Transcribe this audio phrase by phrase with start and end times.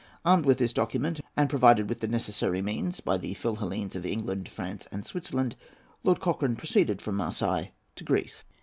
[0.25, 4.49] Armed with this document, and provided with the necessary means by the Philhellenes of England,
[4.49, 5.55] France, and Switzerland,
[6.03, 8.43] Lord Cochrane proceeded from Marseilles to Greece.